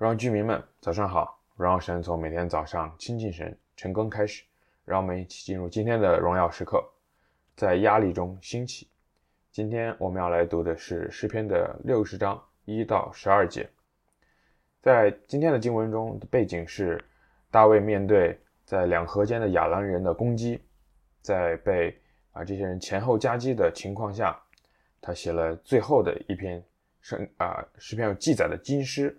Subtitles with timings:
[0.00, 4.42] 让居民们早上好，荣耀神从每天早上亲近神、晨更开始，
[4.86, 6.82] 让我们一起进入今天的荣耀时刻，
[7.54, 8.88] 在压力中兴起。
[9.52, 13.68] 今天我们要来读的是诗篇的六十章一到十二节。
[14.80, 16.98] 在今天的经文中背景是
[17.50, 20.62] 大卫面对在两河间的亚兰人的攻击，
[21.20, 21.94] 在被
[22.32, 24.34] 啊这些人前后夹击的情况下，
[24.98, 26.64] 他写了最后的一篇
[27.02, 29.14] 圣啊诗篇有记载的金诗。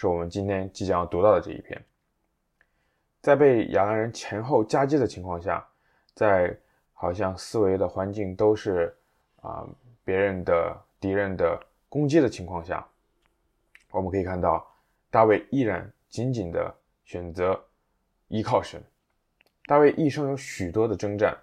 [0.00, 1.84] 是我们今天即将要读到的这一篇，
[3.20, 5.66] 在被亚兰人前后夹击的情况下，
[6.14, 6.56] 在
[6.92, 8.96] 好像思维的环境都是
[9.40, 9.66] 啊、
[10.04, 12.86] 别人的敌人的攻击的情况下，
[13.90, 14.64] 我们可以看到
[15.10, 16.72] 大卫依然紧紧的
[17.04, 17.60] 选择
[18.28, 18.80] 依靠神。
[19.66, 21.36] 大卫一生有许多的征战，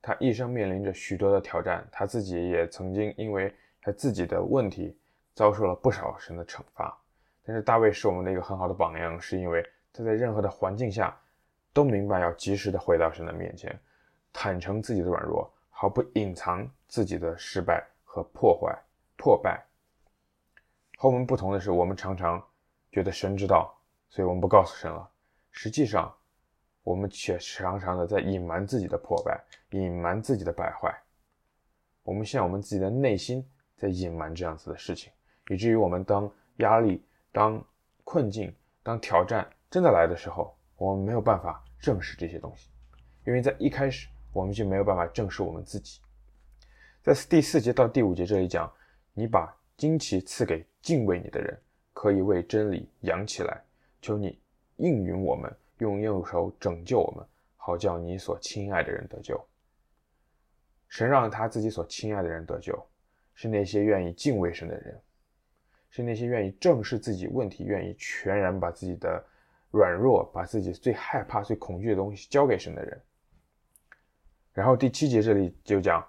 [0.00, 4.96] 他一生面临着许多的挑战，他自己也曾经因为他自己的问题
[5.34, 6.98] 遭受了不少神的惩罚。
[7.44, 11.16] 但是大卫是我们的一个很好的榜样，是因为他在任何的环境下
[11.72, 13.76] 都明白要及时的回到神的面前，
[14.32, 18.72] 坦诚自己的软弱，毫不隐藏自己的失败和破坏、
[19.16, 19.60] 破败。
[20.96, 22.40] 和我们不同的是，我们常常
[22.92, 23.76] 觉得神知道，
[24.08, 25.10] 所以我们不告诉神了。
[25.50, 26.14] 实际上，
[26.84, 30.96] 我们却常常的在隐瞒自己的破败，隐瞒自己的败坏。
[32.04, 33.44] 我们向我们自己的内心
[33.76, 35.12] 在隐瞒这样子的事情，
[35.48, 37.04] 以至于我们当压力。
[37.32, 37.64] 当
[38.04, 42.68] 困境、当挑战真的来的时候，我们没有办法正视这些东西，
[43.26, 46.00] 因为在一开始我们就没有办法正视我们自己。
[47.02, 48.72] 在第四节到第五节这里讲，
[49.14, 51.58] 你把旌旗赐给敬畏你的人，
[51.92, 53.60] 可以为真理扬起来。
[54.00, 54.38] 求你
[54.76, 59.42] 应允我们，用右手拯救我们，好叫你所亲爱的人得救。
[60.88, 62.86] 神让他自己所亲爱的人得救，
[63.34, 65.00] 是那些愿意敬畏神的人。
[65.94, 69.22] 是那些愿意正视自己问题、愿意全然把自己的
[69.70, 72.98] 软弱、把自己最害怕、最恐惧的东西交给神的人。
[74.54, 76.02] 然后第七节这里就讲：“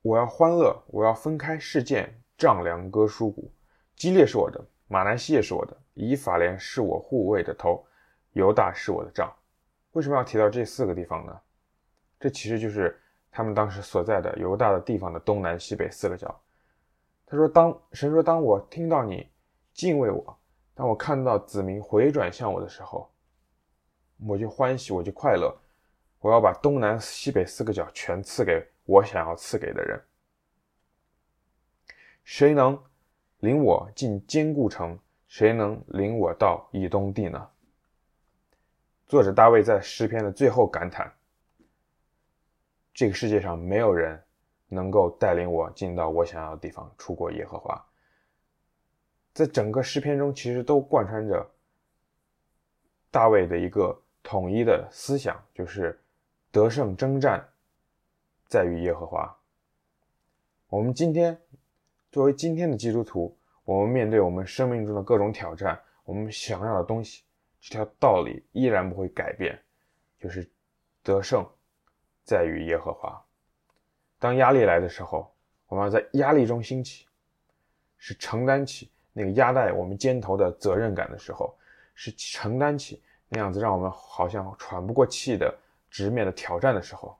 [0.00, 3.52] 我要欢乐，我要分开事件，丈量割书谷。
[3.96, 7.86] 基列是我的，玛拿西也是我的，以法莲是我护卫的头，
[8.32, 9.30] 犹大是我的杖。”
[9.92, 11.38] 为什么要提到这四个地方呢？
[12.18, 12.98] 这其实就是
[13.30, 16.40] 他们当时所在的犹大的地方的东南西北四个角。
[17.26, 19.28] 他说：“当神说，当我听到你
[19.72, 20.38] 敬畏我，
[20.74, 23.10] 当我看到子民回转向我的时候，
[24.26, 25.56] 我就欢喜，我就快乐。
[26.20, 30.00] 我要把东南西北四个角全赐给我想要赐给的人。
[32.24, 32.82] 谁能
[33.38, 34.98] 领我进坚固城？
[35.26, 37.50] 谁能领我到以东地呢？”
[39.08, 41.12] 作者大卫在诗篇的最后感叹
[42.94, 44.22] ：“这个世界上没有人。”
[44.74, 47.82] 能够带领我进到我想要的地方，出过耶和华。
[49.32, 51.50] 在整个诗篇中，其实都贯穿着
[53.10, 56.00] 大卫的一个统一的思想，就是
[56.50, 57.48] 得胜征战
[58.46, 59.36] 在于耶和华。
[60.68, 61.40] 我们今天
[62.12, 67.24] 作为今天的基督徒，我们面对我们生命中的各种挑战，我们想要的东西，
[67.60, 69.60] 这条道理依然不会改变，
[70.18, 70.48] 就是
[71.02, 71.44] 得胜
[72.24, 73.23] 在于耶和华。
[74.24, 75.30] 当压力来的时候，
[75.66, 77.06] 我们要在压力中兴起，
[77.98, 81.54] 是承担起那个压在我们肩头的责任感的时候，
[81.94, 85.54] 是承担起那样子让我们好像喘不过气的
[85.90, 87.14] 直面的挑战的时候，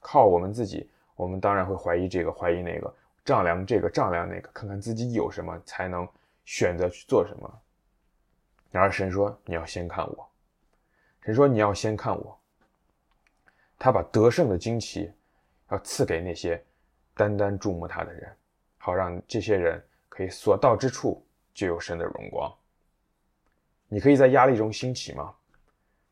[0.00, 2.94] 靠我们自己，我们当然会怀疑这个，怀疑那个，
[3.24, 6.06] 丈量这个，丈量那个，看看自己有什么才能
[6.44, 7.50] 选择去做什么。
[8.70, 10.28] 然而神说：“你要先看我。”
[11.24, 12.38] 神说：“你要先看我。”
[13.80, 15.10] 他把得胜的旌旗。
[15.74, 16.62] 要赐给那些
[17.14, 18.32] 单单注目他的人，
[18.78, 22.52] 好让这些人可以所到之处就有神的荣光。
[23.88, 25.34] 你可以在压力中兴起吗？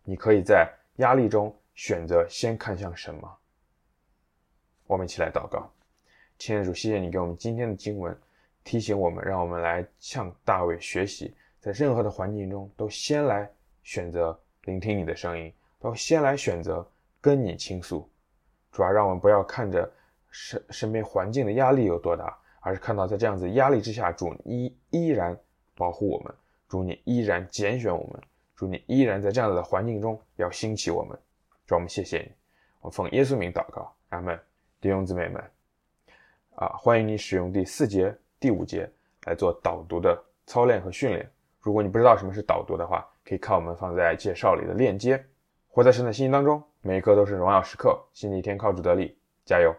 [0.03, 3.37] 你可以在压力中选择先看向神吗？
[4.87, 5.73] 我们一起来祷告，
[6.39, 8.17] 亲爱的主，谢谢你给我们今天的经文，
[8.65, 13.49] 提醒我们，让我们来向大卫学习，在任何的环境中都先来
[13.85, 16.85] 选择聆听你的声音，都先来选择
[17.21, 18.09] 跟你倾诉。
[18.73, 19.89] 主要让我们不要看着
[20.31, 25.39] 身身边环境的压力有多大，而是看到在这样子压力之下，主你依然
[25.77, 26.35] 保护我们，
[26.69, 28.21] 主你依然拣选我们，
[28.57, 31.19] 主你依然在这样子的环境中要兴起我们。
[31.67, 32.33] 主，我们谢谢你，
[32.81, 34.39] 我奉耶稣名祷告，阿门。
[34.81, 35.43] 弟兄姊妹们，
[36.57, 38.91] 啊，欢迎你使用第四节、第五节
[39.27, 41.31] 来做导读的操练和训练。
[41.61, 45.25] 如果你不知道什么是导读的话，可以看我们放在介绍里的链接。
[45.75, 46.63] 活在神的信心当中。
[46.83, 49.17] 每一刻都是荣耀时刻，新的一天靠主得力，
[49.47, 49.75] 加油！